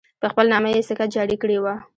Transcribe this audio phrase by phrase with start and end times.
[0.21, 1.73] په خپل نامه یې سکه جاري کړې وه.